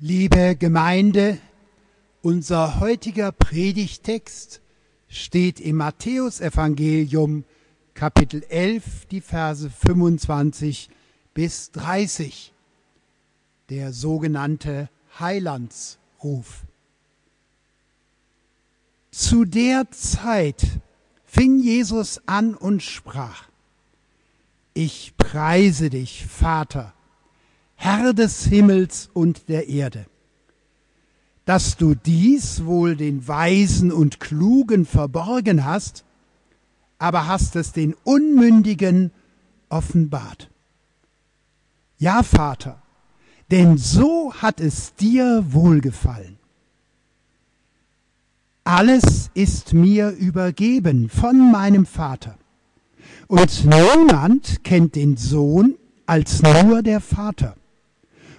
Liebe 0.00 0.54
Gemeinde, 0.54 1.40
unser 2.22 2.78
heutiger 2.78 3.32
Predigtext 3.32 4.60
steht 5.08 5.58
im 5.58 5.74
Matthäusevangelium 5.74 7.42
Kapitel 7.94 8.44
11, 8.44 9.06
die 9.06 9.20
Verse 9.20 9.68
25 9.68 10.88
bis 11.34 11.72
30, 11.72 12.52
der 13.70 13.92
sogenannte 13.92 14.88
Heilandsruf. 15.18 16.62
Zu 19.10 19.46
der 19.46 19.90
Zeit 19.90 20.64
fing 21.24 21.58
Jesus 21.58 22.20
an 22.26 22.54
und 22.54 22.84
sprach, 22.84 23.48
Ich 24.74 25.14
preise 25.16 25.90
dich, 25.90 26.24
Vater, 26.24 26.94
Herr 27.80 28.12
des 28.12 28.44
Himmels 28.44 29.08
und 29.14 29.48
der 29.48 29.68
Erde, 29.68 30.06
dass 31.44 31.76
du 31.76 31.94
dies 31.94 32.64
wohl 32.64 32.96
den 32.96 33.28
Weisen 33.28 33.92
und 33.92 34.18
Klugen 34.18 34.84
verborgen 34.84 35.64
hast, 35.64 36.04
aber 36.98 37.28
hast 37.28 37.54
es 37.54 37.70
den 37.72 37.94
Unmündigen 38.02 39.12
offenbart. 39.68 40.50
Ja, 41.98 42.24
Vater, 42.24 42.82
denn 43.52 43.78
so 43.78 44.34
hat 44.34 44.60
es 44.60 44.96
dir 44.96 45.44
wohlgefallen. 45.50 46.36
Alles 48.64 49.30
ist 49.34 49.72
mir 49.72 50.10
übergeben 50.10 51.08
von 51.08 51.52
meinem 51.52 51.86
Vater. 51.86 52.36
Und 53.28 53.64
niemand 53.64 54.64
kennt 54.64 54.96
den 54.96 55.16
Sohn 55.16 55.76
als 56.06 56.42
nur 56.42 56.82
der 56.82 57.00
Vater 57.00 57.54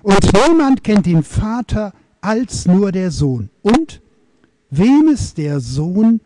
und 0.02 0.34
niemand 0.34 0.84
kennt 0.84 1.06
den 1.06 1.24
Vater 1.24 1.94
als 2.22 2.66
nur 2.66 2.92
der 2.92 3.12
Sohn. 3.12 3.50
Und 3.62 4.02
wem 4.70 5.08
es 5.08 5.34
der 5.34 5.60
Sohn 5.60 6.22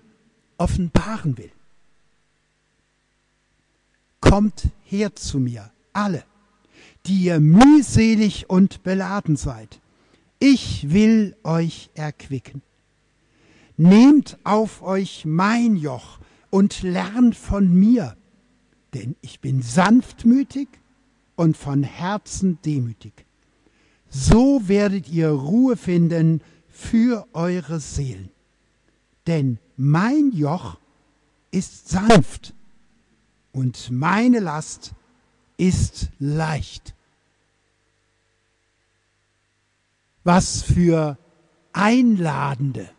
offenbaren 0.58 1.38
will. 1.38 1.52
Kommt 4.20 4.70
her 4.84 5.16
zu 5.16 5.39
mir, 5.39 5.72
alle, 5.92 6.23
die 7.06 7.25
ihr 7.25 7.39
mühselig 7.39 8.50
und 8.50 8.84
beladen 8.84 9.36
seid. 9.36 9.81
Ich 10.40 10.92
will 10.92 11.36
euch 11.44 11.90
erquicken. 11.94 12.62
Nehmt 13.75 14.38
auf 14.44 14.81
euch 14.81 15.25
mein 15.25 15.75
Joch 15.75 16.19
und 16.50 16.84
lernt 16.84 17.36
von 17.36 17.73
mir, 17.73 18.16
denn 18.94 19.16
ich 19.22 19.40
bin 19.40 19.62
sanftmütig 19.62 20.67
und 21.36 21.58
von 21.58 21.84
Herzen 21.84 22.59
demütig 22.64 23.25
so 24.14 24.67
werdet 24.67 25.09
ihr 25.09 25.30
Ruhe 25.30 25.75
finden 25.75 26.42
für 26.69 27.28
eure 27.33 27.80
Seelen. 27.80 28.30
Denn 29.25 29.58
mein 29.75 30.31
Joch 30.31 30.78
ist 31.50 31.89
sanft 31.89 32.53
und 33.52 33.89
meine 33.89 34.39
Last 34.39 34.94
ist 35.58 36.09
leicht. 36.19 36.94
Was 40.23 40.61
für 40.61 41.17
einladende, 41.73 42.89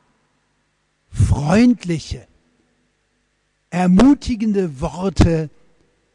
freundliche, 1.11 2.27
ermutigende 3.70 4.81
Worte 4.81 5.48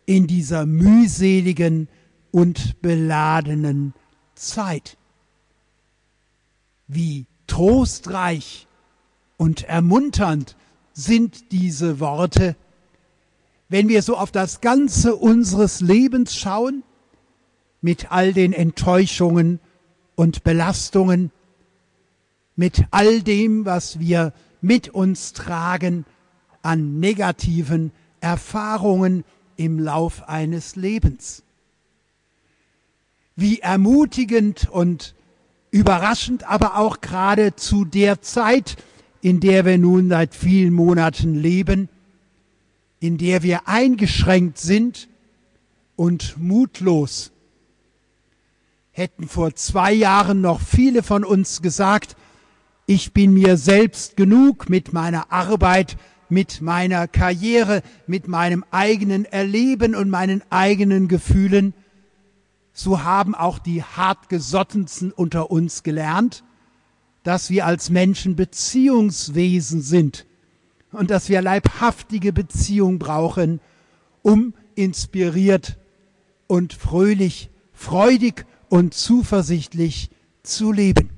in 0.05 0.27
dieser 0.27 0.65
mühseligen 0.65 1.87
und 2.31 2.81
beladenen 2.81 3.93
Zeit. 4.39 4.97
Wie 6.87 7.25
trostreich 7.47 8.67
und 9.37 9.63
ermunternd 9.63 10.55
sind 10.93 11.51
diese 11.51 11.99
Worte, 11.99 12.55
wenn 13.67 13.87
wir 13.87 14.01
so 14.01 14.17
auf 14.17 14.31
das 14.31 14.61
Ganze 14.61 15.15
unseres 15.15 15.81
Lebens 15.81 16.35
schauen, 16.35 16.83
mit 17.81 18.11
all 18.11 18.33
den 18.33 18.51
Enttäuschungen 18.51 19.59
und 20.15 20.43
Belastungen, 20.43 21.31
mit 22.55 22.85
all 22.91 23.21
dem, 23.21 23.65
was 23.65 23.99
wir 23.99 24.33
mit 24.59 24.89
uns 24.89 25.33
tragen 25.33 26.05
an 26.61 26.99
negativen 26.99 27.91
Erfahrungen 28.19 29.23
im 29.55 29.79
Lauf 29.79 30.27
eines 30.27 30.75
Lebens 30.75 31.43
wie 33.39 33.59
ermutigend 33.59 34.67
und 34.69 35.15
überraschend, 35.71 36.49
aber 36.49 36.77
auch 36.77 37.01
gerade 37.01 37.55
zu 37.55 37.85
der 37.85 38.21
Zeit, 38.21 38.77
in 39.21 39.39
der 39.39 39.65
wir 39.65 39.77
nun 39.77 40.09
seit 40.09 40.33
vielen 40.33 40.73
Monaten 40.73 41.35
leben, 41.35 41.89
in 42.99 43.17
der 43.17 43.43
wir 43.43 43.67
eingeschränkt 43.67 44.57
sind 44.57 45.07
und 45.95 46.37
mutlos. 46.37 47.31
Hätten 48.91 49.27
vor 49.27 49.55
zwei 49.55 49.93
Jahren 49.93 50.41
noch 50.41 50.59
viele 50.59 51.03
von 51.03 51.23
uns 51.23 51.61
gesagt, 51.61 52.15
ich 52.85 53.13
bin 53.13 53.33
mir 53.33 53.57
selbst 53.57 54.17
genug 54.17 54.69
mit 54.69 54.93
meiner 54.93 55.31
Arbeit, 55.31 55.97
mit 56.27 56.61
meiner 56.61 57.07
Karriere, 57.07 57.81
mit 58.07 58.27
meinem 58.27 58.65
eigenen 58.71 59.25
Erleben 59.25 59.95
und 59.95 60.09
meinen 60.09 60.41
eigenen 60.49 61.07
Gefühlen, 61.07 61.73
so 62.79 63.03
haben 63.03 63.35
auch 63.35 63.59
die 63.59 63.83
hartgesottensten 63.83 65.11
unter 65.11 65.51
uns 65.51 65.83
gelernt, 65.83 66.45
dass 67.23 67.49
wir 67.49 67.65
als 67.65 67.89
Menschen 67.89 68.37
Beziehungswesen 68.37 69.81
sind 69.81 70.25
und 70.93 71.11
dass 71.11 71.27
wir 71.27 71.41
leibhaftige 71.41 72.31
Beziehung 72.31 72.97
brauchen, 72.97 73.59
um 74.21 74.53
inspiriert 74.75 75.77
und 76.47 76.71
fröhlich, 76.71 77.49
freudig 77.73 78.45
und 78.69 78.93
zuversichtlich 78.93 80.09
zu 80.43 80.71
leben. 80.71 81.09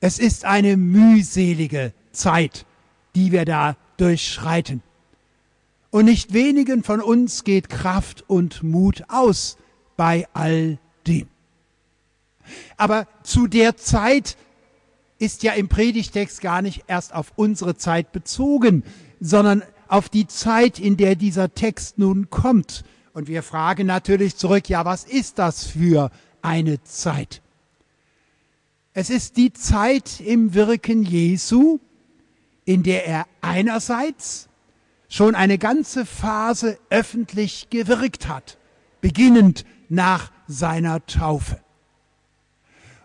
Es 0.00 0.18
ist 0.18 0.44
eine 0.44 0.76
mühselige 0.76 1.94
Zeit, 2.12 2.66
die 3.14 3.32
wir 3.32 3.46
da 3.46 3.78
durchschreiten. 3.96 4.82
Und 5.90 6.04
nicht 6.04 6.34
wenigen 6.34 6.82
von 6.82 7.00
uns 7.00 7.44
geht 7.44 7.70
Kraft 7.70 8.24
und 8.28 8.62
Mut 8.62 9.04
aus, 9.08 9.56
bei 9.98 10.26
all 10.32 10.78
dem. 11.06 11.26
Aber 12.78 13.06
zu 13.24 13.48
der 13.48 13.76
Zeit 13.76 14.38
ist 15.18 15.42
ja 15.42 15.52
im 15.52 15.68
Predigtext 15.68 16.40
gar 16.40 16.62
nicht 16.62 16.84
erst 16.86 17.12
auf 17.12 17.32
unsere 17.36 17.76
Zeit 17.76 18.12
bezogen, 18.12 18.84
sondern 19.20 19.62
auf 19.88 20.08
die 20.08 20.28
Zeit, 20.28 20.78
in 20.78 20.96
der 20.96 21.16
dieser 21.16 21.52
Text 21.52 21.98
nun 21.98 22.30
kommt. 22.30 22.84
Und 23.12 23.26
wir 23.26 23.42
fragen 23.42 23.86
natürlich 23.86 24.36
zurück, 24.36 24.68
ja, 24.68 24.84
was 24.84 25.04
ist 25.04 25.38
das 25.40 25.66
für 25.66 26.10
eine 26.42 26.82
Zeit? 26.84 27.42
Es 28.94 29.10
ist 29.10 29.36
die 29.36 29.52
Zeit 29.52 30.20
im 30.20 30.54
Wirken 30.54 31.02
Jesu, 31.02 31.80
in 32.64 32.84
der 32.84 33.06
er 33.06 33.26
einerseits 33.40 34.48
schon 35.08 35.34
eine 35.34 35.58
ganze 35.58 36.06
Phase 36.06 36.78
öffentlich 36.90 37.70
gewirkt 37.70 38.28
hat, 38.28 38.58
beginnend 39.00 39.64
nach 39.88 40.30
seiner 40.46 41.04
Taufe. 41.06 41.60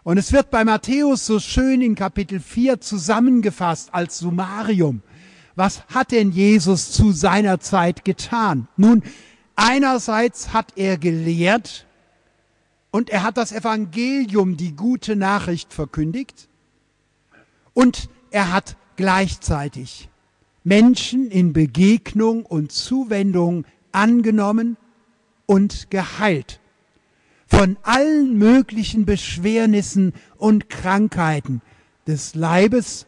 Und 0.03 0.17
es 0.17 0.33
wird 0.33 0.51
bei 0.51 0.65
Matthäus 0.65 1.25
so 1.25 1.39
schön 1.39 1.81
in 1.81 1.95
Kapitel 1.95 2.39
4 2.39 2.81
zusammengefasst 2.81 3.93
als 3.93 4.19
Summarium. 4.19 5.01
Was 5.55 5.83
hat 5.87 6.11
denn 6.11 6.31
Jesus 6.31 6.91
zu 6.91 7.11
seiner 7.11 7.59
Zeit 7.59 8.03
getan? 8.03 8.67
Nun, 8.75 9.03
einerseits 9.55 10.51
hat 10.51 10.73
er 10.75 10.97
gelehrt 10.97 11.85
und 12.91 13.09
er 13.09 13.23
hat 13.23 13.37
das 13.37 13.51
Evangelium, 13.51 14.57
die 14.57 14.75
gute 14.75 15.15
Nachricht 15.15 15.73
verkündigt 15.73 16.49
und 17.73 18.09
er 18.31 18.51
hat 18.51 18.75
gleichzeitig 18.97 20.09
Menschen 20.63 21.29
in 21.29 21.53
Begegnung 21.53 22.45
und 22.45 22.71
Zuwendung 22.71 23.65
angenommen 23.91 24.75
und 25.45 25.89
geheilt 25.91 26.59
von 27.53 27.77
allen 27.83 28.37
möglichen 28.37 29.05
Beschwernissen 29.05 30.13
und 30.37 30.69
Krankheiten 30.69 31.61
des 32.07 32.33
Leibes 32.33 33.05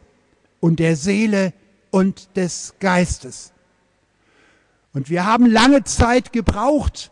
und 0.60 0.78
der 0.78 0.94
Seele 0.94 1.52
und 1.90 2.36
des 2.36 2.74
Geistes. 2.78 3.52
Und 4.92 5.10
wir 5.10 5.26
haben 5.26 5.46
lange 5.46 5.82
Zeit 5.82 6.32
gebraucht, 6.32 7.10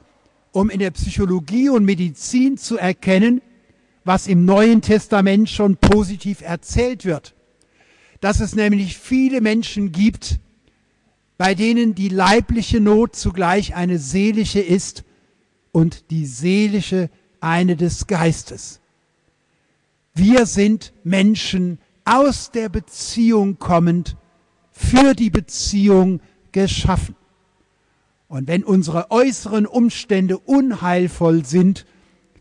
um 0.53 0.71
in 0.71 0.79
der 0.79 0.93
Psychologie 0.93 1.69
und 1.69 1.85
Medizin 1.85 2.57
zu 2.57 2.79
erkennen, 2.79 3.43
was 4.05 4.29
im 4.29 4.45
Neuen 4.45 4.81
Testament 4.81 5.51
schon 5.51 5.77
positiv 5.77 6.41
erzählt 6.41 7.05
wird. 7.05 7.35
Dass 8.21 8.39
es 8.39 8.55
nämlich 8.55 8.97
viele 8.97 9.41
Menschen 9.41 9.91
gibt, 9.91 10.39
bei 11.37 11.57
denen 11.57 11.97
die 11.97 12.11
leibliche 12.11 12.81
Not 12.81 13.17
zugleich 13.17 13.75
eine 13.75 13.99
seelische 13.99 14.61
ist 14.61 15.03
und 15.73 16.11
die 16.11 16.27
seelische 16.27 17.11
eine 17.45 17.77
des 17.77 18.07
Geistes. 18.07 18.81
Wir 20.15 20.47
sind 20.47 20.93
Menschen 21.05 21.79
aus 22.05 22.51
der 22.51 22.69
Beziehung 22.69 23.59
kommend, 23.59 24.17
für 24.73 25.15
die 25.15 25.31
Beziehung 25.31 26.21
geschaffen. 26.53 27.15
Und 28.29 28.49
wenn 28.49 28.65
unsere 28.65 29.11
äußeren 29.11 29.67
Umstände 29.67 30.39
unheilvoll 30.39 31.45
sind, 31.45 31.87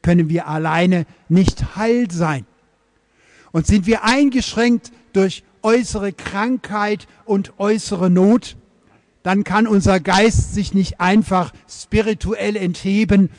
können 0.01 0.29
wir 0.29 0.47
alleine 0.47 1.05
nicht 1.29 1.75
heil 1.75 2.09
sein. 2.09 2.45
Und 3.51 3.67
sind 3.67 3.85
wir 3.85 4.03
eingeschränkt 4.03 4.91
durch 5.13 5.43
äußere 5.61 6.13
Krankheit 6.13 7.07
und 7.25 7.59
äußere 7.59 8.09
Not, 8.09 8.55
dann 9.21 9.43
kann 9.43 9.67
unser 9.67 9.99
Geist 9.99 10.53
sich 10.53 10.73
nicht 10.73 10.99
einfach 10.99 11.53
spirituell 11.67 12.55
entheben 12.55 13.29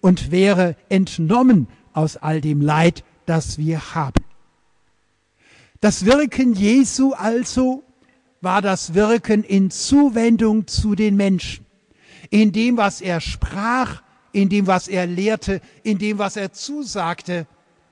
und 0.00 0.30
wäre 0.30 0.76
entnommen 0.88 1.68
aus 1.92 2.16
all 2.16 2.40
dem 2.40 2.60
Leid, 2.60 3.04
das 3.26 3.58
wir 3.58 3.94
haben. 3.94 4.24
Das 5.80 6.04
Wirken 6.04 6.54
Jesu 6.54 7.12
also 7.12 7.84
war 8.40 8.62
das 8.62 8.94
Wirken 8.94 9.44
in 9.44 9.70
Zuwendung 9.70 10.66
zu 10.66 10.94
den 10.94 11.16
Menschen, 11.16 11.66
in 12.30 12.52
dem, 12.52 12.76
was 12.76 13.00
er 13.00 13.20
sprach, 13.20 14.02
in 14.32 14.48
dem, 14.48 14.66
was 14.66 14.88
er 14.88 15.06
lehrte, 15.06 15.60
in 15.82 15.98
dem, 15.98 16.18
was 16.18 16.36
er 16.36 16.52
zusagte 16.52 17.46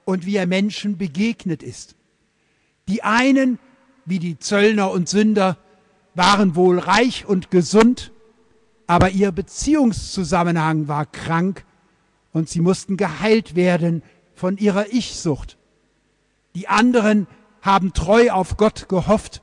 und 0.04 0.26
wie 0.26 0.36
er 0.36 0.46
Menschen 0.46 0.98
begegnet 0.98 1.62
ist. 1.62 1.96
Die 2.88 3.02
einen, 3.02 3.58
wie 4.04 4.18
die 4.18 4.38
Zöllner 4.38 4.90
und 4.90 5.08
Sünder, 5.08 5.58
waren 6.14 6.54
wohl 6.54 6.78
reich 6.78 7.26
und 7.26 7.50
gesund, 7.50 8.12
aber 8.86 9.10
ihr 9.10 9.32
Beziehungszusammenhang 9.32 10.88
war 10.88 11.06
krank 11.06 11.65
und 12.36 12.50
sie 12.50 12.60
mussten 12.60 12.98
geheilt 12.98 13.56
werden 13.56 14.02
von 14.34 14.58
ihrer 14.58 14.92
Ich-Sucht. 14.92 15.56
Die 16.54 16.68
anderen 16.68 17.28
haben 17.62 17.94
treu 17.94 18.30
auf 18.30 18.58
Gott 18.58 18.90
gehofft, 18.90 19.40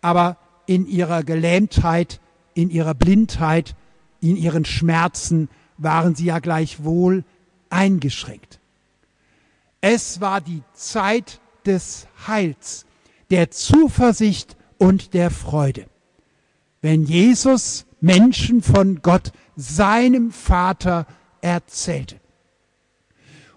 aber 0.00 0.36
in 0.66 0.88
ihrer 0.88 1.22
Gelähmtheit, 1.22 2.20
in 2.54 2.70
ihrer 2.70 2.94
Blindheit, 2.94 3.76
in 4.20 4.36
ihren 4.36 4.64
Schmerzen 4.64 5.48
waren 5.78 6.16
sie 6.16 6.24
ja 6.24 6.40
gleichwohl 6.40 7.22
eingeschränkt. 7.70 8.58
Es 9.80 10.20
war 10.20 10.40
die 10.40 10.64
Zeit 10.72 11.40
des 11.66 12.08
Heils, 12.26 12.84
der 13.30 13.52
Zuversicht 13.52 14.56
und 14.76 15.14
der 15.14 15.30
Freude. 15.30 15.86
Wenn 16.80 17.04
Jesus 17.04 17.86
Menschen 18.00 18.60
von 18.60 19.02
Gott, 19.02 19.30
seinem 19.54 20.32
Vater, 20.32 21.06
erzählte. 21.42 22.16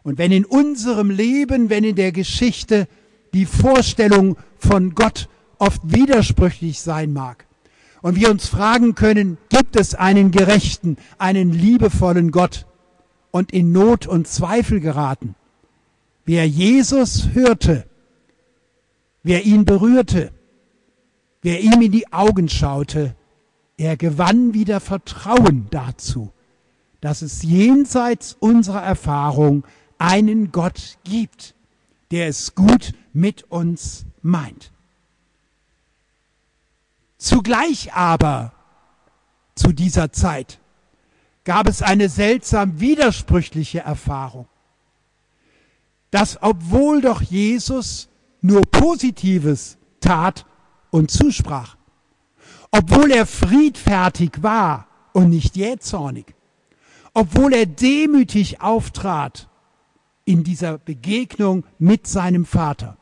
Und 0.03 0.17
wenn 0.17 0.31
in 0.31 0.45
unserem 0.45 1.09
Leben, 1.09 1.69
wenn 1.69 1.83
in 1.83 1.95
der 1.95 2.11
Geschichte 2.11 2.87
die 3.33 3.45
Vorstellung 3.45 4.37
von 4.59 4.93
Gott 4.93 5.29
oft 5.57 5.81
widersprüchlich 5.83 6.81
sein 6.81 7.13
mag 7.13 7.45
und 8.01 8.15
wir 8.15 8.29
uns 8.29 8.47
fragen 8.47 8.93
können, 8.93 9.37
gibt 9.49 9.75
es 9.75 9.95
einen 9.95 10.31
gerechten, 10.31 10.97
einen 11.17 11.51
liebevollen 11.51 12.31
Gott 12.31 12.65
und 13.31 13.51
in 13.51 13.71
Not 13.71 14.05
und 14.05 14.27
Zweifel 14.27 14.79
geraten? 14.79 15.35
Wer 16.25 16.47
Jesus 16.47 17.29
hörte, 17.33 17.87
wer 19.23 19.43
ihn 19.43 19.65
berührte, 19.65 20.31
wer 21.41 21.61
ihm 21.61 21.81
in 21.81 21.91
die 21.91 22.11
Augen 22.13 22.47
schaute, 22.47 23.15
er 23.77 23.97
gewann 23.97 24.53
wieder 24.53 24.79
Vertrauen 24.79 25.67
dazu, 25.71 26.31
dass 27.05 27.21
es 27.21 27.43
jenseits 27.43 28.35
unserer 28.39 28.81
Erfahrung 28.81 29.63
einen 29.99 30.51
Gott 30.51 30.97
gibt, 31.03 31.53
der 32.09 32.27
es 32.27 32.55
gut 32.55 32.93
mit 33.13 33.43
uns 33.43 34.07
meint. 34.23 34.71
Zugleich 37.19 37.93
aber 37.93 38.53
zu 39.53 39.71
dieser 39.71 40.13
Zeit 40.13 40.59
gab 41.43 41.67
es 41.67 41.83
eine 41.83 42.09
seltsam 42.09 42.79
widersprüchliche 42.79 43.81
Erfahrung, 43.81 44.47
dass 46.09 46.41
obwohl 46.41 47.01
doch 47.01 47.21
Jesus 47.21 48.09
nur 48.41 48.63
Positives 48.63 49.77
tat 49.99 50.47
und 50.89 51.11
zusprach, 51.11 51.77
obwohl 52.71 53.11
er 53.11 53.27
friedfertig 53.27 54.41
war 54.41 54.87
und 55.13 55.29
nicht 55.29 55.55
jähzornig, 55.55 56.34
obwohl 57.15 57.53
er 57.53 57.65
demütig 57.65 58.61
auftrat 58.61 59.47
in 60.25 60.43
dieser 60.43 60.77
Begegnung 60.77 61.63
mit 61.79 62.05
seinem 62.07 62.45
Vater 62.45 62.97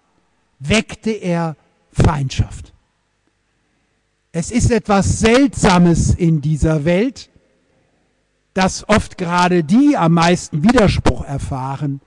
weckte 0.60 1.12
er 1.12 1.57
Feindschaft. 1.92 2.74
Es 4.31 4.51
ist 4.51 4.71
etwas 4.71 5.19
Seltsames 5.19 6.13
in 6.13 6.42
dieser 6.42 6.86
Welt, 6.86 7.30
dass 8.54 8.88
oft 8.88 9.18
gerade 9.18 9.63
die 9.63 9.98
am 9.98 10.13
meisten 10.13 10.63
Widerspruch 10.63 11.25
erfahren, 11.25 12.00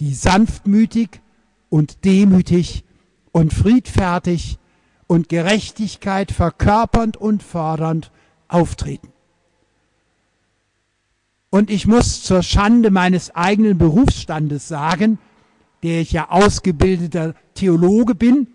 die 0.00 0.14
sanftmütig 0.14 1.20
und 1.68 2.04
demütig 2.04 2.84
und 3.32 3.52
friedfertig 3.52 4.58
und 5.06 5.28
Gerechtigkeit 5.28 6.32
verkörpernd 6.32 7.18
und 7.18 7.42
fordernd 7.42 8.10
auftreten. 8.48 9.12
Und 11.56 11.70
ich 11.70 11.86
muss 11.86 12.22
zur 12.22 12.42
Schande 12.42 12.90
meines 12.90 13.34
eigenen 13.34 13.78
Berufsstandes 13.78 14.68
sagen, 14.68 15.18
der 15.82 16.02
ich 16.02 16.12
ja 16.12 16.28
ausgebildeter 16.28 17.34
Theologe 17.54 18.14
bin 18.14 18.48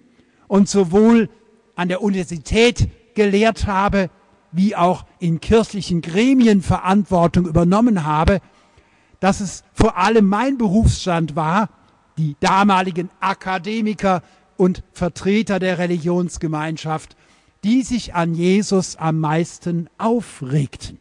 und 0.47 0.69
sowohl 0.69 1.27
an 1.75 1.87
der 1.87 2.03
Universität 2.03 2.89
gelehrt 3.15 3.65
habe, 3.65 4.11
wie 4.51 4.75
auch 4.75 5.07
in 5.17 5.41
kirchlichen 5.41 6.03
Gremien 6.03 6.61
Verantwortung 6.61 7.47
übernommen 7.47 8.05
habe, 8.05 8.39
dass 9.19 9.39
es 9.39 9.63
vor 9.73 9.97
allem 9.97 10.27
mein 10.27 10.59
Berufsstand 10.59 11.35
war, 11.35 11.69
die 12.19 12.35
damaligen 12.39 13.09
Akademiker 13.19 14.21
und 14.57 14.83
Vertreter 14.91 15.57
der 15.57 15.79
Religionsgemeinschaft, 15.79 17.15
die 17.63 17.81
sich 17.81 18.13
an 18.13 18.35
Jesus 18.35 18.95
am 18.95 19.19
meisten 19.19 19.89
aufregten. 19.97 20.99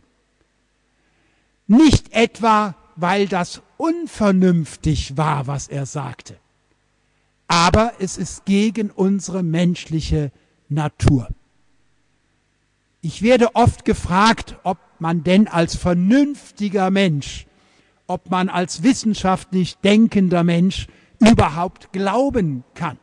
Nicht 1.71 2.13
etwa, 2.15 2.75
weil 2.97 3.29
das 3.29 3.63
unvernünftig 3.77 5.17
war, 5.17 5.47
was 5.47 5.69
er 5.69 5.87
sagte, 5.87 6.37
aber 7.47 7.93
es 8.01 8.19
ist 8.19 8.45
gegen 8.45 8.91
unsere 8.91 9.45
menschliche 9.45 10.33
Natur. 10.69 11.29
Ich 13.03 13.23
werde 13.23 13.55
oft 13.55 13.85
gefragt, 13.85 14.59
ob 14.65 14.79
man 14.99 15.23
denn 15.23 15.47
als 15.47 15.77
vernünftiger 15.77 16.91
Mensch, 16.91 17.47
ob 18.09 18.31
man 18.31 18.49
als 18.49 18.83
wissenschaftlich 18.83 19.77
denkender 19.77 20.43
Mensch 20.43 20.89
überhaupt 21.21 21.93
glauben 21.93 22.65
kann. 22.75 22.99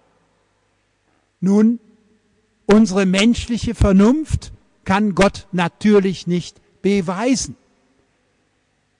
Nun, 1.39 1.79
unsere 2.65 3.05
menschliche 3.05 3.75
Vernunft 3.75 4.51
kann 4.83 5.15
Gott 5.15 5.47
natürlich 5.53 6.27
nicht 6.27 6.59
beweisen 6.81 7.55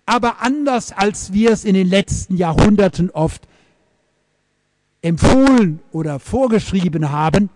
aber 0.08 0.42
anders 0.42 0.94
als 0.94 1.34
wir 1.34 1.52
es 1.52 1.66
in 1.66 1.76
den 1.76 1.88
letzten 1.88 2.38
Jahrhunderten 2.38 3.12
oft 3.12 3.48
empfohlen 5.02 5.82
oder 5.92 6.20
vorgeschrieben 6.20 7.12
haben, 7.12 7.50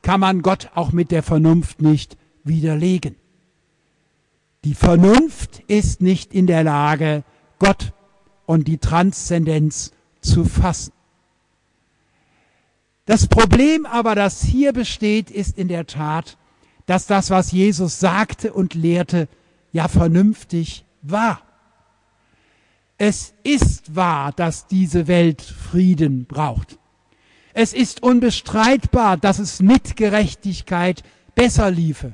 kann 0.00 0.20
man 0.20 0.40
Gott 0.40 0.70
auch 0.74 0.92
mit 0.92 1.10
der 1.10 1.22
Vernunft 1.22 1.82
nicht 1.82 2.16
widerlegen. 2.44 3.16
Die 4.64 4.74
Vernunft 4.74 5.62
ist 5.66 6.00
nicht 6.00 6.32
in 6.32 6.46
der 6.46 6.62
Lage, 6.62 7.24
Gott 7.58 7.92
und 8.46 8.68
die 8.68 8.78
Transzendenz 8.78 9.90
zu 10.20 10.44
fassen. 10.44 10.92
Das 13.04 13.26
Problem 13.26 13.84
aber, 13.84 14.14
das 14.14 14.42
hier 14.42 14.72
besteht, 14.72 15.30
ist 15.30 15.58
in 15.58 15.66
der 15.66 15.86
Tat, 15.86 16.38
dass 16.86 17.06
das, 17.06 17.30
was 17.30 17.50
Jesus 17.50 17.98
sagte 17.98 18.52
und 18.52 18.74
lehrte, 18.74 19.28
ja 19.72 19.88
vernünftig 19.88 20.84
war. 21.02 21.42
Es 23.02 23.32
ist 23.44 23.96
wahr, 23.96 24.30
dass 24.30 24.66
diese 24.66 25.06
Welt 25.08 25.40
Frieden 25.40 26.26
braucht. 26.26 26.78
Es 27.54 27.72
ist 27.72 28.02
unbestreitbar, 28.02 29.16
dass 29.16 29.38
es 29.38 29.62
mit 29.62 29.96
Gerechtigkeit 29.96 31.02
besser 31.34 31.70
liefe. 31.70 32.12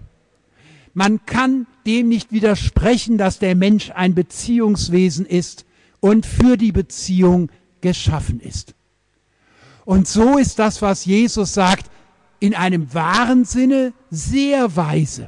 Man 0.95 1.27
kann 1.27 1.67
dem 1.87 2.09
nicht 2.09 2.31
widersprechen, 2.31 3.19
dass 3.19 3.41
der 3.41 3.57
Mensch 3.57 3.91
ein 3.97 4.15
Beziehungswesen 4.15 5.27
ist 5.27 5.67
und 5.99 6.25
für 6.25 6.57
die 6.57 6.71
Beziehung 6.71 7.51
geschaffen 7.81 8.39
ist. 8.39 8.77
Und 9.85 10.07
so 10.07 10.39
ist 10.39 10.61
das, 10.61 10.83
was 10.83 11.05
Jesus 11.05 11.53
sagt, 11.53 11.91
in 12.39 12.55
einem 12.55 12.95
wahren 12.95 13.45
Sinne 13.45 13.93
sehr 14.13 14.77
weise. 14.77 15.27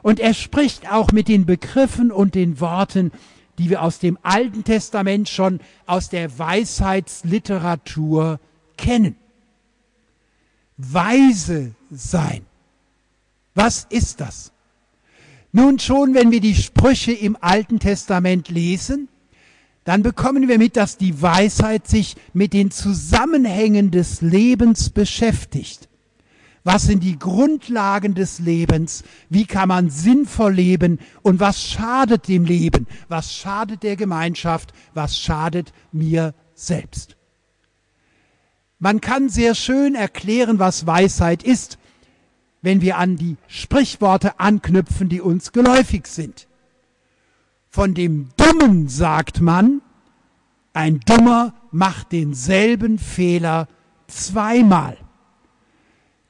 Und 0.00 0.20
er 0.20 0.32
spricht 0.32 0.90
auch 0.90 1.12
mit 1.12 1.28
den 1.28 1.44
Begriffen 1.44 2.10
und 2.10 2.34
den 2.34 2.60
Worten, 2.60 3.12
die 3.58 3.70
wir 3.70 3.82
aus 3.82 3.98
dem 3.98 4.18
Alten 4.22 4.64
Testament 4.64 5.28
schon 5.28 5.60
aus 5.86 6.08
der 6.08 6.38
Weisheitsliteratur 6.38 8.40
kennen. 8.76 9.16
Weise 10.76 11.74
sein. 11.90 12.44
Was 13.54 13.86
ist 13.88 14.20
das? 14.20 14.52
Nun 15.52 15.78
schon, 15.78 16.14
wenn 16.14 16.32
wir 16.32 16.40
die 16.40 16.56
Sprüche 16.56 17.12
im 17.12 17.36
Alten 17.40 17.78
Testament 17.78 18.48
lesen, 18.48 19.08
dann 19.84 20.02
bekommen 20.02 20.48
wir 20.48 20.58
mit, 20.58 20.76
dass 20.76 20.96
die 20.96 21.22
Weisheit 21.22 21.86
sich 21.86 22.16
mit 22.32 22.52
den 22.52 22.72
Zusammenhängen 22.72 23.90
des 23.90 24.20
Lebens 24.20 24.90
beschäftigt. 24.90 25.88
Was 26.64 26.84
sind 26.84 27.04
die 27.04 27.18
Grundlagen 27.18 28.14
des 28.14 28.38
Lebens? 28.38 29.04
Wie 29.28 29.44
kann 29.44 29.68
man 29.68 29.90
sinnvoll 29.90 30.54
leben? 30.54 30.98
Und 31.20 31.38
was 31.38 31.62
schadet 31.62 32.26
dem 32.26 32.46
Leben? 32.46 32.86
Was 33.08 33.34
schadet 33.34 33.82
der 33.82 33.96
Gemeinschaft? 33.96 34.72
Was 34.94 35.18
schadet 35.18 35.72
mir 35.92 36.34
selbst? 36.54 37.16
Man 38.78 39.02
kann 39.02 39.28
sehr 39.28 39.54
schön 39.54 39.94
erklären, 39.94 40.58
was 40.58 40.86
Weisheit 40.86 41.42
ist, 41.42 41.78
wenn 42.62 42.80
wir 42.80 42.96
an 42.96 43.16
die 43.16 43.36
Sprichworte 43.46 44.40
anknüpfen, 44.40 45.10
die 45.10 45.20
uns 45.20 45.52
geläufig 45.52 46.06
sind. 46.06 46.48
Von 47.68 47.92
dem 47.92 48.30
Dummen 48.38 48.88
sagt 48.88 49.42
man, 49.42 49.82
ein 50.72 51.00
Dummer 51.00 51.52
macht 51.72 52.12
denselben 52.12 52.98
Fehler 52.98 53.68
zweimal. 54.06 54.96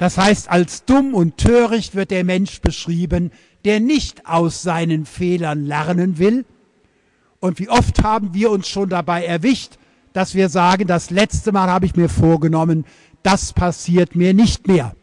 Das 0.05 0.19
heißt, 0.19 0.51
als 0.51 0.85
dumm 0.85 1.15
und 1.15 1.39
töricht 1.39 1.95
wird 1.95 2.11
der 2.11 2.25
Mensch 2.25 2.61
beschrieben, 2.61 3.31
der 3.65 3.81
nicht 3.81 4.27
aus 4.27 4.61
seinen 4.61 5.07
Fehlern 5.07 5.65
lernen 5.65 6.19
will. 6.19 6.45
Und 7.41 7.59
wie 7.59 7.71
oft 7.71 8.03
haben 8.03 8.35
wir 8.35 8.51
uns 8.51 8.69
schon 8.69 8.91
dabei 8.91 9.25
erwischt, 9.25 9.79
dass 10.13 10.35
wir 10.35 10.51
sagen, 10.51 10.87
das 10.87 11.09
letzte 11.09 11.53
Mal 11.53 11.71
habe 11.71 11.87
ich 11.87 11.97
mir 11.97 12.11
vorgenommen, 12.11 12.85
das 13.23 13.55
passiert 13.55 14.15
mir 14.15 14.35
nicht 14.35 14.69
mehr. 14.69 14.95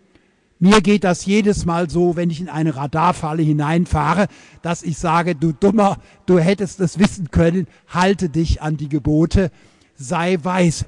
Mir 0.60 0.82
geht 0.82 1.04
das 1.04 1.26
jedes 1.26 1.66
Mal 1.66 1.90
so, 1.90 2.16
wenn 2.16 2.30
ich 2.30 2.40
in 2.40 2.50
eine 2.50 2.76
Radarfalle 2.76 3.42
hineinfahre, 3.42 4.28
dass 4.62 4.84
ich 4.84 5.00
sage, 5.00 5.34
du 5.34 5.52
Dummer, 5.52 5.98
du 6.28 6.38
hättest 6.38 6.80
es 6.80 7.00
wissen 7.00 7.32
können, 7.32 7.66
halte 7.88 8.30
dich 8.30 8.62
an 8.62 8.78
die 8.78 8.88
Gebote, 8.88 9.50
sei 9.96 10.38
weise. 10.44 10.86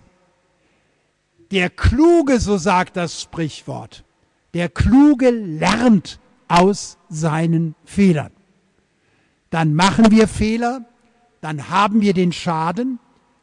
Der 1.53 1.69
Kluge, 1.69 2.39
so 2.39 2.57
sagt 2.57 2.97
das 2.97 3.21
Sprichwort, 3.21 4.03
der 4.55 4.69
Kluge 4.69 5.29
lernt 5.29 6.19
aus 6.47 6.97
seinen 7.09 7.75
Fehlern. 7.85 8.31
Dann 9.51 9.75
machen 9.75 10.09
wir 10.09 10.27
Fehler, 10.27 10.83
dann 11.41 11.69
haben 11.69 12.01
wir 12.01 12.15
den 12.15 12.31
Schaden, 12.31 12.97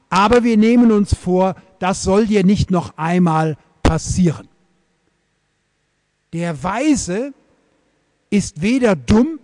aber 0.08 0.42
wir 0.42 0.56
nehmen 0.56 0.90
uns 0.90 1.14
vor, 1.14 1.54
das 1.78 2.02
soll 2.02 2.26
dir 2.26 2.44
nicht 2.44 2.72
noch 2.72 2.98
einmal 2.98 3.56
passieren. 3.84 4.48
Der 6.32 6.64
Weise 6.64 7.32
ist 8.28 8.60
weder 8.60 8.96
dumm, 8.96 9.38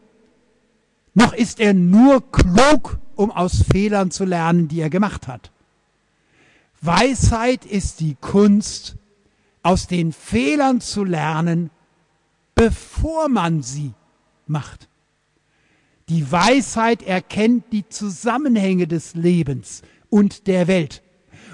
noch 1.14 1.32
ist 1.34 1.60
er 1.60 1.72
nur 1.72 2.32
klug, 2.32 2.98
um 3.14 3.30
aus 3.30 3.62
Fehlern 3.70 4.10
zu 4.10 4.24
lernen, 4.24 4.66
die 4.66 4.80
er 4.80 4.90
gemacht 4.90 5.28
hat. 5.28 5.52
Weisheit 6.80 7.64
ist 7.64 8.00
die 8.00 8.16
Kunst, 8.20 8.96
aus 9.62 9.88
den 9.88 10.12
Fehlern 10.12 10.80
zu 10.80 11.02
lernen, 11.02 11.70
bevor 12.54 13.28
man 13.28 13.62
sie 13.62 13.92
macht. 14.46 14.88
Die 16.08 16.30
Weisheit 16.30 17.02
erkennt 17.02 17.72
die 17.72 17.88
Zusammenhänge 17.88 18.86
des 18.86 19.14
Lebens 19.14 19.82
und 20.08 20.46
der 20.46 20.68
Welt. 20.68 21.02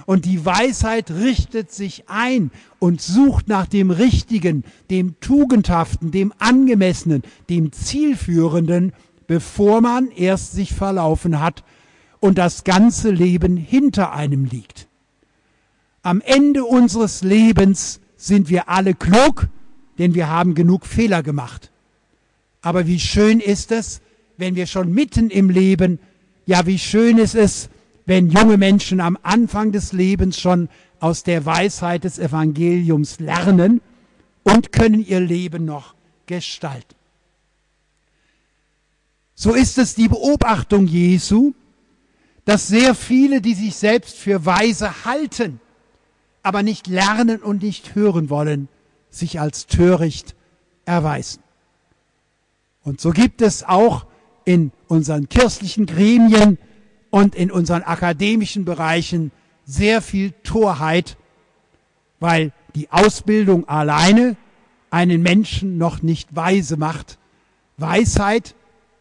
Und 0.04 0.26
die 0.26 0.44
Weisheit 0.44 1.10
richtet 1.10 1.72
sich 1.72 2.08
ein 2.08 2.50
und 2.78 3.00
sucht 3.00 3.48
nach 3.48 3.66
dem 3.66 3.90
Richtigen, 3.90 4.64
dem 4.90 5.18
Tugendhaften, 5.20 6.10
dem 6.10 6.34
Angemessenen, 6.38 7.22
dem 7.48 7.72
Zielführenden, 7.72 8.92
bevor 9.26 9.80
man 9.80 10.10
erst 10.10 10.52
sich 10.52 10.74
verlaufen 10.74 11.40
hat 11.40 11.64
und 12.20 12.36
das 12.36 12.64
ganze 12.64 13.10
Leben 13.10 13.56
hinter 13.56 14.12
einem 14.12 14.44
liegt. 14.44 14.88
Am 16.02 16.20
Ende 16.20 16.64
unseres 16.64 17.22
Lebens 17.22 18.00
sind 18.16 18.48
wir 18.48 18.68
alle 18.68 18.94
klug, 18.94 19.48
denn 19.98 20.14
wir 20.14 20.28
haben 20.28 20.54
genug 20.54 20.84
Fehler 20.84 21.22
gemacht. 21.22 21.70
Aber 22.60 22.86
wie 22.86 22.98
schön 22.98 23.38
ist 23.40 23.70
es, 23.70 24.00
wenn 24.36 24.56
wir 24.56 24.66
schon 24.66 24.92
mitten 24.92 25.30
im 25.30 25.48
Leben, 25.48 26.00
ja 26.44 26.66
wie 26.66 26.78
schön 26.78 27.18
ist 27.18 27.36
es, 27.36 27.68
wenn 28.04 28.30
junge 28.30 28.56
Menschen 28.56 29.00
am 29.00 29.16
Anfang 29.22 29.70
des 29.70 29.92
Lebens 29.92 30.40
schon 30.40 30.68
aus 30.98 31.22
der 31.22 31.46
Weisheit 31.46 32.02
des 32.02 32.18
Evangeliums 32.18 33.20
lernen 33.20 33.80
und 34.42 34.72
können 34.72 35.06
ihr 35.06 35.20
Leben 35.20 35.64
noch 35.64 35.94
gestalten. 36.26 36.96
So 39.34 39.54
ist 39.54 39.78
es 39.78 39.94
die 39.94 40.08
Beobachtung 40.08 40.86
Jesu, 40.86 41.52
dass 42.44 42.66
sehr 42.66 42.94
viele, 42.94 43.40
die 43.40 43.54
sich 43.54 43.76
selbst 43.76 44.16
für 44.16 44.44
weise 44.44 45.04
halten, 45.04 45.60
aber 46.42 46.62
nicht 46.62 46.86
lernen 46.86 47.40
und 47.42 47.62
nicht 47.62 47.94
hören 47.94 48.30
wollen, 48.30 48.68
sich 49.10 49.40
als 49.40 49.66
töricht 49.66 50.34
erweisen. 50.84 51.42
Und 52.82 53.00
so 53.00 53.10
gibt 53.10 53.42
es 53.42 53.62
auch 53.62 54.06
in 54.44 54.72
unseren 54.88 55.28
kirchlichen 55.28 55.86
Gremien 55.86 56.58
und 57.10 57.34
in 57.34 57.50
unseren 57.50 57.82
akademischen 57.82 58.64
Bereichen 58.64 59.30
sehr 59.64 60.02
viel 60.02 60.32
Torheit, 60.42 61.16
weil 62.18 62.52
die 62.74 62.90
Ausbildung 62.90 63.68
alleine 63.68 64.36
einen 64.90 65.22
Menschen 65.22 65.78
noch 65.78 66.02
nicht 66.02 66.34
weise 66.34 66.76
macht. 66.76 67.18
Weisheit 67.76 68.54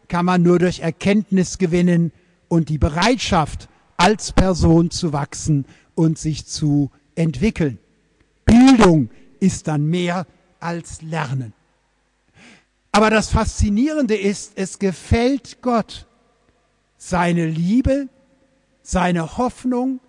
kann 0.08 0.24
man 0.24 0.42
nur 0.42 0.58
durch 0.58 0.80
Erkenntnis 0.80 1.58
gewinnen 1.58 2.12
und 2.48 2.68
die 2.68 2.78
Bereitschaft, 2.78 3.68
als 3.96 4.32
Person 4.32 4.90
zu 4.90 5.12
wachsen 5.12 5.64
und 5.94 6.18
sich 6.18 6.46
zu 6.46 6.90
entwickeln. 7.14 7.78
Bildung 8.44 9.10
ist 9.40 9.68
dann 9.68 9.86
mehr 9.86 10.26
als 10.60 11.02
Lernen. 11.02 11.52
Aber 12.92 13.10
das 13.10 13.30
Faszinierende 13.30 14.16
ist, 14.16 14.52
es 14.56 14.78
gefällt 14.78 15.62
Gott, 15.62 16.06
seine 16.98 17.46
Liebe, 17.46 18.08
seine 18.82 19.38
Hoffnung, 19.38 20.00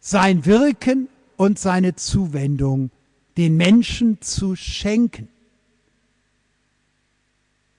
sein 0.00 0.44
Wirken 0.44 1.08
und 1.36 1.58
seine 1.58 1.94
Zuwendung 1.94 2.90
den 3.36 3.56
Menschen 3.56 4.20
zu 4.20 4.56
schenken. 4.56 5.28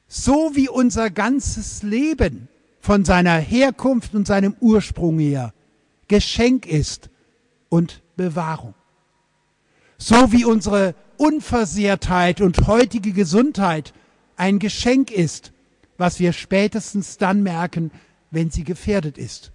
So 0.08 0.52
wie 0.56 0.70
unser 0.70 1.10
ganzes 1.10 1.84
Leben 1.84 2.48
von 2.80 3.04
seiner 3.04 3.38
Herkunft 3.38 4.16
und 4.16 4.26
seinem 4.26 4.56
Ursprung 4.62 5.20
her 5.20 5.54
Geschenk 6.08 6.66
ist 6.66 7.10
und 7.70 8.02
Bewahrung. 8.18 8.74
So 9.98 10.32
wie 10.32 10.44
unsere 10.44 10.94
Unversehrtheit 11.18 12.42
und 12.42 12.68
heutige 12.68 13.14
Gesundheit 13.14 13.94
ein 14.36 14.60
Geschenk 14.60 15.12
ist, 15.12 15.54
was 15.98 16.20
wir 16.20 16.34
spätestens 16.34 17.18
dann 17.18 17.42
merken, 17.42 17.92
wenn 18.30 18.52
sie 18.52 18.64
gefährdet 18.64 19.18
ist. 19.18 19.52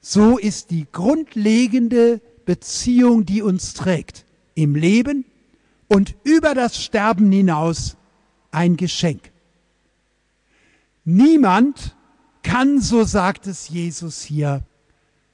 So 0.00 0.38
ist 0.38 0.70
die 0.70 0.86
grundlegende 0.90 2.20
Beziehung, 2.44 3.26
die 3.26 3.42
uns 3.42 3.74
trägt, 3.74 4.24
im 4.54 4.74
Leben 4.74 5.24
und 5.88 6.14
über 6.24 6.54
das 6.54 6.82
Sterben 6.82 7.30
hinaus 7.32 7.96
ein 8.50 8.76
Geschenk. 8.76 9.32
Niemand 11.04 11.96
kann, 12.42 12.80
so 12.80 13.04
sagt 13.04 13.46
es 13.46 13.68
Jesus 13.68 14.22
hier, 14.22 14.62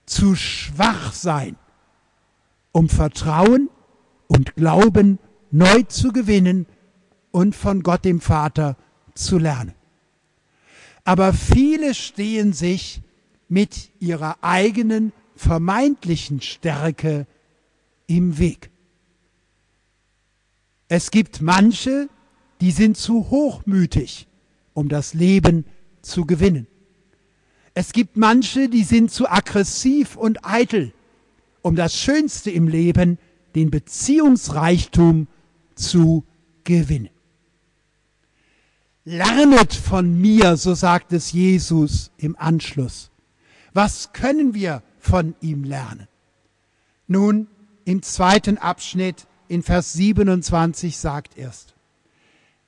zu 0.06 0.34
schwach 0.34 1.12
sein, 1.12 1.56
um 2.76 2.90
Vertrauen 2.90 3.70
und 4.26 4.54
Glauben 4.54 5.18
neu 5.50 5.84
zu 5.84 6.12
gewinnen 6.12 6.66
und 7.30 7.56
von 7.56 7.82
Gott 7.82 8.04
dem 8.04 8.20
Vater 8.20 8.76
zu 9.14 9.38
lernen. 9.38 9.72
Aber 11.02 11.32
viele 11.32 11.94
stehen 11.94 12.52
sich 12.52 13.00
mit 13.48 13.90
ihrer 13.98 14.36
eigenen 14.42 15.14
vermeintlichen 15.36 16.42
Stärke 16.42 17.26
im 18.08 18.36
Weg. 18.36 18.70
Es 20.88 21.10
gibt 21.10 21.40
manche, 21.40 22.10
die 22.60 22.72
sind 22.72 22.98
zu 22.98 23.30
hochmütig, 23.30 24.28
um 24.74 24.90
das 24.90 25.14
Leben 25.14 25.64
zu 26.02 26.26
gewinnen. 26.26 26.66
Es 27.72 27.92
gibt 27.94 28.18
manche, 28.18 28.68
die 28.68 28.84
sind 28.84 29.10
zu 29.10 29.30
aggressiv 29.30 30.16
und 30.16 30.44
eitel, 30.44 30.92
um 31.66 31.74
das 31.74 31.96
Schönste 31.96 32.48
im 32.48 32.68
Leben, 32.68 33.18
den 33.56 33.72
Beziehungsreichtum 33.72 35.26
zu 35.74 36.24
gewinnen. 36.62 37.10
Lernet 39.04 39.74
von 39.74 40.20
mir, 40.20 40.56
so 40.56 40.74
sagt 40.74 41.12
es 41.12 41.32
Jesus 41.32 42.12
im 42.18 42.36
Anschluss. 42.38 43.10
Was 43.72 44.12
können 44.12 44.54
wir 44.54 44.84
von 45.00 45.34
ihm 45.40 45.64
lernen? 45.64 46.06
Nun, 47.08 47.48
im 47.84 48.00
zweiten 48.00 48.58
Abschnitt 48.58 49.26
in 49.48 49.64
Vers 49.64 49.92
27 49.94 50.96
sagt 50.96 51.36
erst, 51.36 51.74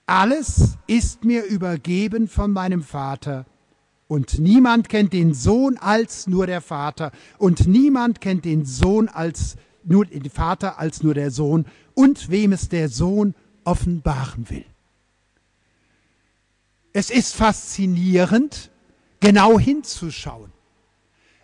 alles 0.06 0.76
ist 0.88 1.22
mir 1.24 1.44
übergeben 1.44 2.26
von 2.26 2.50
meinem 2.50 2.82
Vater, 2.82 3.46
und 4.08 4.38
niemand 4.38 4.88
kennt 4.88 5.12
den 5.12 5.34
Sohn 5.34 5.76
als 5.76 6.26
nur 6.26 6.46
der 6.46 6.62
Vater, 6.62 7.12
und 7.36 7.68
niemand 7.68 8.20
kennt 8.20 8.44
den 8.44 8.64
Sohn 8.64 9.08
als 9.08 9.56
nur 9.84 10.06
den 10.06 10.28
Vater 10.28 10.78
als 10.78 11.02
nur 11.02 11.14
der 11.14 11.30
Sohn, 11.30 11.66
und 11.94 12.30
wem 12.30 12.52
es 12.52 12.68
der 12.68 12.88
Sohn 12.88 13.34
offenbaren 13.64 14.48
will. 14.50 14.64
Es 16.94 17.10
ist 17.10 17.34
faszinierend, 17.34 18.70
genau 19.20 19.58
hinzuschauen. 19.58 20.52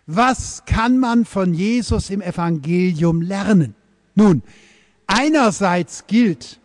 Was 0.07 0.65
kann 0.65 0.99
man 0.99 1.25
von 1.25 1.55
Jesus 1.55 2.11
im 2.11 2.21
Evangelium 2.21 3.23
lernen? 3.23 3.75
Nun, 4.15 4.43
einerseits 5.07 6.07
gilt, 6.07 6.61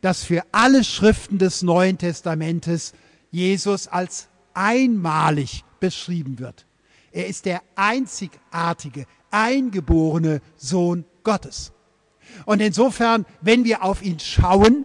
dass 0.00 0.24
für 0.24 0.42
alle 0.52 0.84
Schriften 0.84 1.38
des 1.38 1.62
Neuen 1.62 1.98
Testamentes 1.98 2.92
Jesus 3.30 3.88
als 3.88 4.28
einmalig 4.54 5.64
beschrieben 5.80 6.38
wird. 6.38 6.66
Er 7.12 7.26
ist 7.26 7.44
der 7.44 7.62
einzigartige, 7.76 9.06
eingeborene 9.30 10.40
Sohn 10.56 11.04
Gottes. 11.22 11.72
Und 12.46 12.60
insofern, 12.60 13.26
wenn 13.40 13.64
wir 13.64 13.82
auf 13.82 14.02
ihn 14.02 14.18
schauen, 14.18 14.84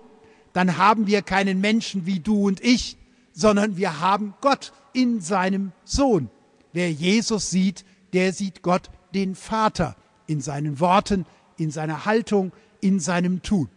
dann 0.54 0.78
haben 0.78 1.08
wir 1.08 1.22
keinen 1.22 1.62
Menschen 1.62 2.06
wie 2.06 2.20
du 2.20 2.48
und 2.48 2.64
ich, 2.64 2.98
sondern 3.34 3.78
wir 3.78 4.00
haben 4.00 4.34
Gott 4.42 4.74
in 4.94 5.22
seinem 5.22 5.72
Sohn. 5.84 6.30
Wer 6.74 6.92
Jesus 6.92 7.50
sieht, 7.50 7.86
der 8.14 8.34
sieht 8.34 8.62
Gott 8.62 8.90
den 9.14 9.36
Vater 9.36 9.96
in 10.28 10.42
seinen 10.42 10.80
Worten, 10.80 11.26
in 11.58 11.72
seiner 11.72 12.06
Haltung, 12.06 12.52
in 12.82 13.00
seinem 13.00 13.42
Tun. 13.42 13.70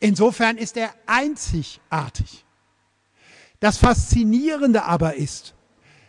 Insofern 0.00 0.56
ist 0.56 0.76
er 0.76 0.94
einzigartig. 1.06 2.45
Das 3.60 3.78
Faszinierende 3.78 4.84
aber 4.84 5.14
ist, 5.14 5.54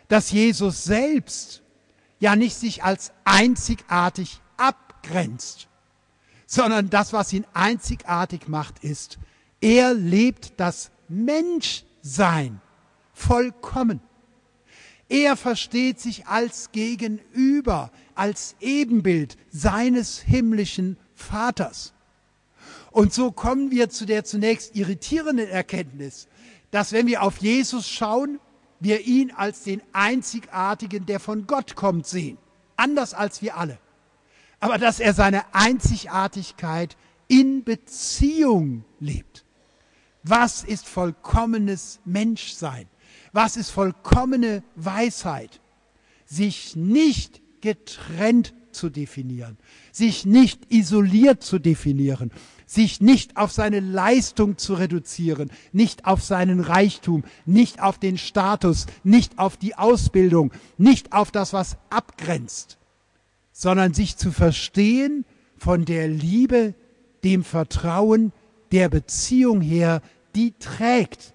dass 0.08 0.30
Jesus 0.30 0.84
selbst 0.84 1.62
ja 2.20 2.36
nicht 2.36 2.56
sich 2.56 2.82
als 2.82 3.12
einzigartig 3.24 4.40
abgrenzt, 4.56 5.68
sondern 6.46 6.90
das, 6.90 7.12
was 7.12 7.32
ihn 7.32 7.46
einzigartig 7.52 8.48
macht, 8.48 8.82
ist, 8.82 9.18
er 9.60 9.94
lebt 9.94 10.54
das 10.58 10.90
Menschsein 11.08 12.60
vollkommen. 13.12 14.00
Er 15.08 15.36
versteht 15.36 16.00
sich 16.00 16.26
als 16.26 16.70
Gegenüber, 16.70 17.90
als 18.14 18.56
Ebenbild 18.60 19.36
seines 19.50 20.20
himmlischen 20.20 20.98
Vaters. 21.14 21.94
Und 22.90 23.12
so 23.14 23.32
kommen 23.32 23.70
wir 23.70 23.88
zu 23.88 24.06
der 24.06 24.24
zunächst 24.24 24.76
irritierenden 24.76 25.48
Erkenntnis, 25.48 26.28
dass 26.70 26.92
wenn 26.92 27.06
wir 27.06 27.22
auf 27.22 27.38
Jesus 27.38 27.88
schauen, 27.88 28.40
wir 28.80 29.06
ihn 29.06 29.32
als 29.32 29.64
den 29.64 29.82
einzigartigen, 29.92 31.06
der 31.06 31.20
von 31.20 31.46
Gott 31.46 31.74
kommt, 31.74 32.06
sehen. 32.06 32.38
Anders 32.76 33.14
als 33.14 33.42
wir 33.42 33.56
alle. 33.56 33.78
Aber 34.60 34.78
dass 34.78 35.00
er 35.00 35.14
seine 35.14 35.42
Einzigartigkeit 35.54 36.96
in 37.26 37.64
Beziehung 37.64 38.84
lebt. 39.00 39.44
Was 40.22 40.64
ist 40.64 40.86
vollkommenes 40.86 42.00
Menschsein? 42.04 42.88
Was 43.32 43.56
ist 43.56 43.70
vollkommene 43.70 44.62
Weisheit? 44.74 45.60
Sich 46.26 46.76
nicht 46.76 47.40
getrennt 47.60 48.54
zu 48.78 48.88
definieren, 48.88 49.58
sich 49.92 50.24
nicht 50.24 50.72
isoliert 50.72 51.42
zu 51.42 51.58
definieren, 51.58 52.30
sich 52.64 53.00
nicht 53.00 53.36
auf 53.36 53.50
seine 53.50 53.80
Leistung 53.80 54.56
zu 54.58 54.74
reduzieren, 54.74 55.50
nicht 55.72 56.04
auf 56.04 56.22
seinen 56.22 56.60
Reichtum, 56.60 57.24
nicht 57.44 57.82
auf 57.82 57.98
den 57.98 58.18
Status, 58.18 58.86
nicht 59.02 59.36
auf 59.38 59.56
die 59.56 59.74
Ausbildung, 59.74 60.52
nicht 60.76 61.12
auf 61.12 61.32
das, 61.32 61.52
was 61.52 61.76
abgrenzt, 61.90 62.78
sondern 63.52 63.94
sich 63.94 64.16
zu 64.16 64.30
verstehen 64.30 65.24
von 65.56 65.84
der 65.84 66.06
Liebe, 66.08 66.74
dem 67.24 67.42
Vertrauen, 67.42 68.32
der 68.70 68.88
Beziehung 68.88 69.60
her, 69.60 70.02
die 70.36 70.54
trägt. 70.58 71.34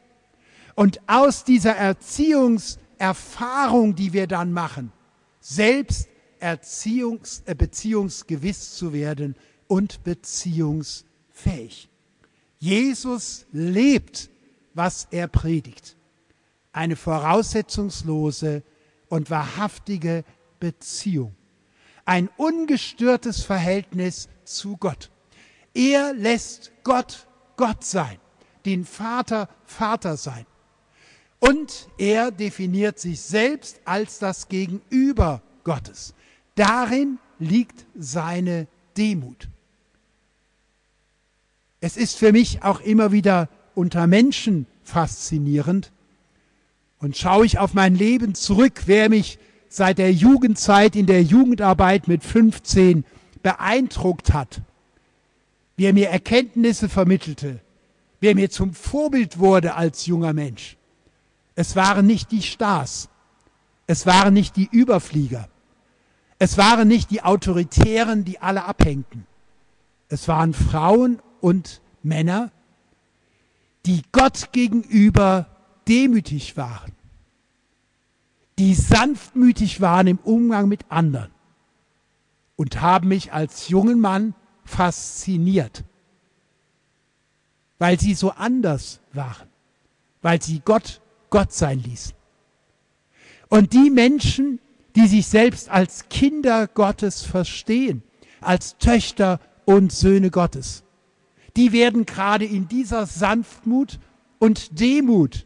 Und 0.75 1.01
aus 1.07 1.43
dieser 1.43 1.75
Erziehungserfahrung, 1.75 3.95
die 3.95 4.13
wir 4.13 4.27
dann 4.27 4.53
machen, 4.53 4.93
selbst 5.39 6.07
Erziehungs, 6.43 7.41
äh, 7.45 7.55
beziehungsgewiss 7.55 8.75
zu 8.75 8.93
werden 8.93 9.35
und 9.67 10.03
beziehungsgewiss 10.03 11.13
fähig. 11.33 11.89
Jesus 12.59 13.45
lebt, 13.51 14.29
was 14.73 15.07
er 15.11 15.27
predigt. 15.27 15.97
Eine 16.71 16.95
voraussetzungslose 16.95 18.63
und 19.09 19.29
wahrhaftige 19.29 20.23
Beziehung. 20.59 21.35
Ein 22.05 22.29
ungestörtes 22.37 23.43
Verhältnis 23.43 24.29
zu 24.45 24.77
Gott. 24.77 25.11
Er 25.73 26.13
lässt 26.13 26.71
Gott 26.83 27.27
Gott 27.55 27.83
sein, 27.83 28.17
den 28.65 28.85
Vater 28.85 29.49
Vater 29.65 30.17
sein. 30.17 30.45
Und 31.39 31.89
er 31.97 32.31
definiert 32.31 32.99
sich 32.99 33.21
selbst 33.21 33.81
als 33.85 34.19
das 34.19 34.47
Gegenüber 34.47 35.41
Gottes. 35.63 36.13
Darin 36.55 37.19
liegt 37.39 37.85
seine 37.95 38.67
Demut. 38.97 39.47
Es 41.81 41.97
ist 41.97 42.17
für 42.17 42.31
mich 42.31 42.63
auch 42.63 42.79
immer 42.79 43.11
wieder 43.11 43.49
unter 43.75 44.07
Menschen 44.07 44.67
faszinierend. 44.83 45.91
Und 46.99 47.17
schaue 47.17 47.45
ich 47.45 47.59
auf 47.59 47.73
mein 47.73 47.95
Leben 47.95 48.35
zurück, 48.35 48.83
wer 48.85 49.09
mich 49.09 49.39
seit 49.67 49.97
der 49.97 50.13
Jugendzeit 50.13 50.95
in 50.95 51.07
der 51.07 51.23
Jugendarbeit 51.23 52.07
mit 52.07 52.23
15 52.23 53.03
beeindruckt 53.41 54.31
hat, 54.31 54.61
wer 55.75 55.93
mir 55.93 56.09
Erkenntnisse 56.09 56.87
vermittelte, 56.87 57.59
wer 58.21 58.35
mir 58.35 58.49
zum 58.49 58.73
Vorbild 58.73 59.39
wurde 59.39 59.75
als 59.75 60.05
junger 60.05 60.31
Mensch. 60.31 60.77
Es 61.55 61.75
waren 61.75 62.05
nicht 62.05 62.31
die 62.31 62.43
Stars, 62.43 63.09
es 63.87 64.05
waren 64.05 64.33
nicht 64.33 64.55
die 64.55 64.69
Überflieger, 64.71 65.49
es 66.43 66.57
waren 66.57 66.89
nicht 66.89 67.09
die 67.09 67.23
Autoritären, 67.23 68.25
die 68.25 68.39
alle 68.39 68.65
abhängten. 68.65 69.25
Es 70.09 70.27
waren 70.27 70.53
Frauen 70.53 71.21
und 71.39 71.79
Männer, 72.01 72.51
die 73.85 74.01
Gott 74.11 74.51
gegenüber 74.51 75.47
demütig 75.87 76.57
waren, 76.57 76.91
die 78.59 78.73
sanftmütig 78.73 79.79
waren 79.79 80.07
im 80.07 80.17
Umgang 80.17 80.67
mit 80.67 80.91
anderen 80.91 81.31
und 82.57 82.81
haben 82.81 83.07
mich 83.07 83.31
als 83.31 83.69
jungen 83.69 84.01
Mann 84.01 84.35
fasziniert, 84.65 85.85
weil 87.79 87.97
sie 87.97 88.15
so 88.15 88.31
anders 88.31 88.99
waren, 89.13 89.47
weil 90.21 90.41
sie 90.41 90.59
Gott 90.59 90.99
Gott 91.29 91.53
sein 91.53 91.79
ließen. 91.79 92.13
Und 93.47 93.71
die 93.71 93.89
Menschen, 93.89 94.59
die 94.95 95.07
sich 95.07 95.27
selbst 95.27 95.69
als 95.69 96.09
Kinder 96.09 96.67
Gottes 96.67 97.23
verstehen, 97.23 98.03
als 98.41 98.77
Töchter 98.77 99.39
und 99.65 99.91
Söhne 99.91 100.29
Gottes, 100.29 100.83
die 101.55 101.71
werden 101.71 102.05
gerade 102.05 102.45
in 102.45 102.67
dieser 102.67 103.05
Sanftmut 103.05 103.99
und 104.39 104.79
Demut, 104.79 105.45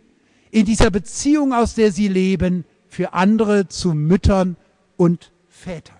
in 0.52 0.66
dieser 0.66 0.90
Beziehung, 0.90 1.54
aus 1.54 1.76
der 1.76 1.92
sie 1.92 2.08
leben, 2.08 2.66
für 2.88 3.14
andere 3.14 3.68
zu 3.68 3.94
Müttern 3.94 4.56
und 4.96 5.32
Vätern. 5.50 5.97